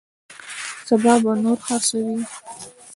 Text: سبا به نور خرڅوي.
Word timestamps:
سبا 0.87 1.13
به 1.23 1.31
نور 1.43 1.57
خرڅوي. 1.67 2.17